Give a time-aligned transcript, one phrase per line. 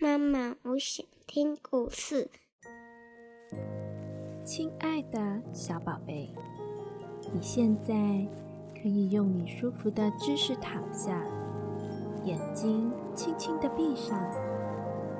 [0.00, 2.30] 妈妈，我想听故事。
[4.44, 6.32] 亲爱的小宝贝，
[7.32, 7.94] 你现在
[8.74, 11.22] 可以用你舒服的姿势躺下，
[12.24, 14.18] 眼睛轻轻的闭上，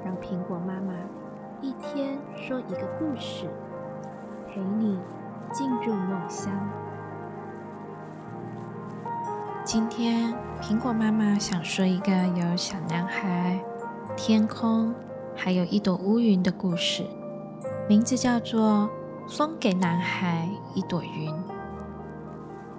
[0.05, 0.95] 让苹果妈妈
[1.61, 3.49] 一天说一个故事，
[4.49, 4.99] 陪你
[5.53, 6.51] 进入梦乡。
[9.65, 13.63] 今天，苹果妈妈想说一个有小男孩、
[14.17, 14.95] 天空，
[15.35, 17.05] 还有一朵乌云的故事，
[17.89, 18.89] 名字叫做
[19.29, 21.31] 《送给男孩一朵云》。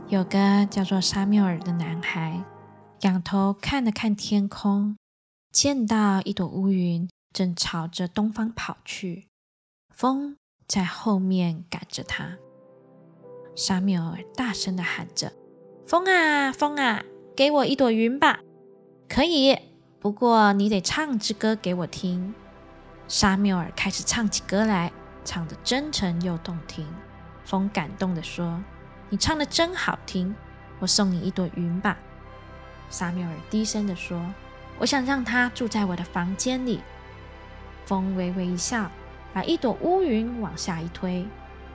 [0.08, 2.44] 有个叫做沙缪尔的男孩，
[3.02, 4.95] 仰头看了看天空，
[5.52, 9.27] 见到一朵乌云正朝着东方跑去，
[9.89, 12.38] 风在后面赶着他。
[13.55, 15.34] 沙缪尔大声的喊着。
[15.86, 17.03] 风啊，风啊，
[17.36, 18.39] 给我一朵云吧！
[19.09, 19.58] 可以，
[20.03, 22.35] 不过你得唱支歌给我听。
[23.07, 24.91] 沙缪尔开始唱起歌来，
[25.23, 26.86] 唱得真诚又动听。
[27.45, 28.61] 风感动地说
[29.09, 30.36] ：“你唱得真好听，
[30.80, 31.97] 我送你一朵云吧。”
[32.91, 34.22] 沙缪尔低声地说
[34.78, 36.81] ：“我想让他住在我的房间里。”
[37.88, 38.91] 风微微一笑，
[39.33, 41.25] 把一朵乌云往下一推，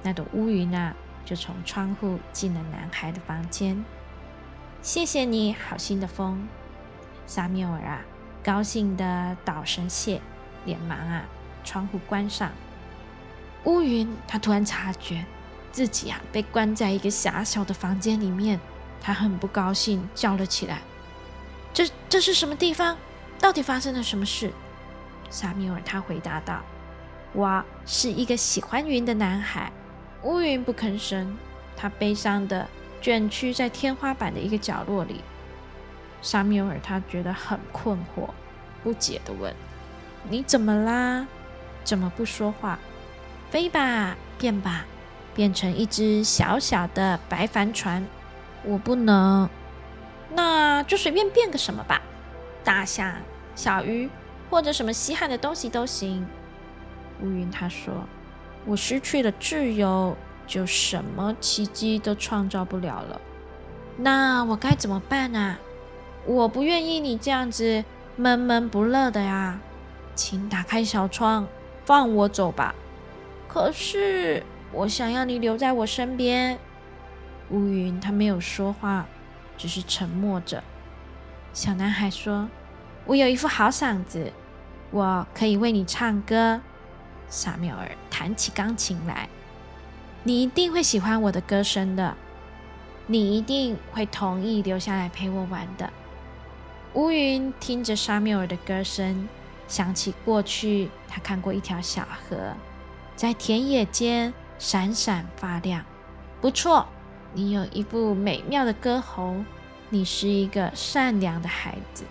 [0.02, 0.94] 那朵乌云啊，
[1.24, 3.82] 就从窗户进了男孩的房间。
[4.82, 6.46] 谢谢你好心的风，
[7.26, 8.00] 沙缪尔啊，
[8.48, 10.22] 高兴的道声谢，
[10.64, 11.22] 连忙啊，
[11.64, 12.50] 窗户关上。
[13.64, 15.22] 乌云，他突然察觉
[15.70, 18.58] 自己啊被关在一个狭小的房间里面，
[19.02, 20.80] 他很不高兴，叫了起来
[21.74, 22.96] ：“这这是什么地方？
[23.38, 24.50] 到底发生了什么事？”
[25.28, 26.62] 沙米尔他回答道
[27.34, 29.70] ：“我是一个喜欢云的男孩。”
[30.24, 31.36] 乌云不吭声，
[31.76, 32.66] 他悲伤的。
[33.02, 35.20] 卷曲在天花板的一个角落里，
[36.22, 38.28] 沙缪尔他觉得很困惑，
[38.82, 39.54] 不解的问
[40.28, 41.26] ：“你怎么啦？
[41.84, 42.78] 怎么不说话？
[43.50, 44.84] 飞吧，变吧，
[45.34, 48.06] 变成一只小小的白帆船。
[48.64, 49.48] 我不能，
[50.30, 52.02] 那就随便变个什么吧，
[52.62, 53.14] 大象、
[53.54, 54.10] 小鱼
[54.50, 56.26] 或者什么稀罕的东西都行。”
[57.22, 58.06] 乌云他说
[58.66, 60.16] ：“我失去了自由。”
[60.48, 63.20] 就什么奇迹都创造不了了，
[63.98, 65.58] 那我该怎么办啊？
[66.28, 67.82] 我不愿意你这样子
[68.14, 69.58] 闷闷不乐的呀，
[70.14, 71.48] 请打开小窗，
[71.86, 72.74] 放我走吧。
[73.48, 76.58] 可是我想要你留在我身边。
[77.48, 79.06] 乌云他没有说话，
[79.56, 80.62] 只是沉默着。
[81.54, 82.50] 小男孩说
[83.06, 84.30] ：“我有一副好嗓子，
[84.90, 86.60] 我可以为你唱歌。”
[87.30, 89.30] 萨缪尔弹起钢琴来。
[90.24, 92.14] 你一定会喜欢我的歌声的，
[93.06, 95.90] 你一定会同意留下来陪我玩的。
[96.98, 99.28] 乌云听着沙缪尔的歌声，
[99.68, 102.56] 想起过去他看过一条小河，
[103.14, 105.84] 在田野间闪闪发亮。
[106.40, 106.88] 不错，
[107.32, 109.36] 你有一副美妙的歌喉，
[109.90, 112.02] 你是一个善良的孩子。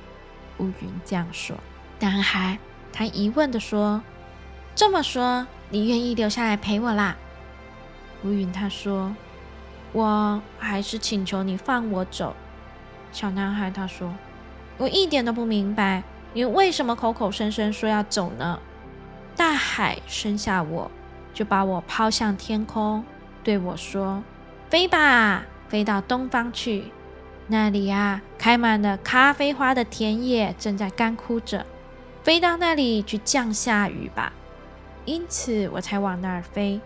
[0.60, 1.58] 乌云这样说。
[2.00, 2.58] 男孩
[2.94, 4.02] 他疑问的说
[4.74, 7.18] ：“这么说，你愿意留下来陪我啦？”
[8.24, 9.14] 乌云他说
[9.92, 12.34] ：“我还是请求你放我走。”
[13.12, 14.14] 小男孩他说
[14.78, 18.60] ：“我一点都不明白，你为什么口口声声说要走呢？”
[19.36, 20.90] 大海生下我，
[21.34, 23.04] 就把我抛向天空，
[23.44, 24.24] 对我说
[24.70, 26.86] ：“飞吧，飞到东方去，
[27.48, 31.66] 那里啊，开满了咖啡花的田野正在干枯着，
[32.24, 34.34] 飞到那里去降下雨吧。”
[35.06, 36.82] 因此，我才往那儿飞。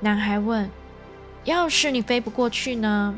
[0.00, 0.70] 男孩问
[1.44, 3.14] ：“要是你飞不过去呢？”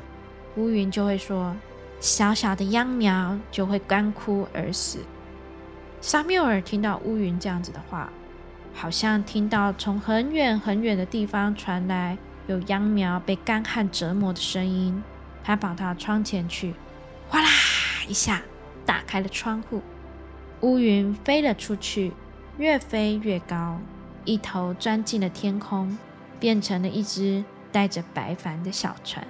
[0.57, 1.57] 乌云就会说
[2.01, 5.01] ：“小小的秧苗就会干枯而死。”
[6.01, 8.13] 沙缪尔听到乌云这样子的话，
[8.75, 15.03] 好像听到从很远很远的地方传来有秧苗被干旱折磨的声音。
[15.43, 16.75] 他跑到窗前去，
[17.29, 17.49] 哗啦
[18.07, 18.43] 一下
[18.85, 19.83] 打开了窗户，
[20.61, 22.13] 乌云飞了出去，
[22.59, 23.81] 越飞越高，
[24.25, 25.97] 一头钻进了天空。
[26.39, 27.43] 变成了一只
[27.73, 29.27] 带着白帆的小船。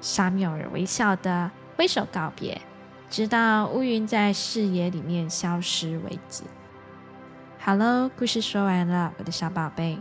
[0.00, 2.60] 沙缪尔微笑的挥手告别，
[3.08, 6.42] 直到乌云在视野里面消失为止。
[7.56, 9.96] 好喽，故事说完了，我的小宝贝。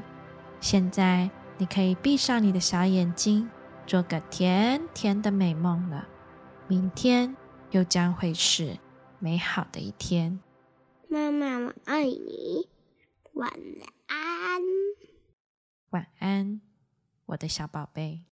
[0.60, 1.30] 现在
[1.60, 3.48] 你可以闭上你的小眼睛，
[3.86, 6.08] 做个甜甜的美梦了。
[6.68, 7.38] 明天
[7.70, 8.80] 又将会是
[9.20, 10.40] 美好的一天。
[11.08, 12.68] 妈妈，我爱你。
[13.34, 13.52] 晚
[14.08, 14.62] 安。
[15.92, 16.60] 晚安，
[17.28, 18.24] 我的小宝贝。